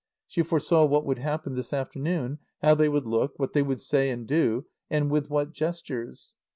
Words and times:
She 0.25 0.41
foresaw 0.41 0.85
what 0.85 1.05
would 1.05 1.19
happen 1.19 1.53
this 1.53 1.71
afternoon, 1.71 2.39
how 2.63 2.73
they 2.73 2.89
would 2.89 3.05
look, 3.05 3.37
what 3.37 3.53
they 3.53 3.61
would 3.61 3.79
say 3.79 4.09
and 4.09 4.25
do, 4.27 4.65
and 4.89 5.11
with 5.11 5.29
what 5.29 5.53
gestures. 5.53 6.33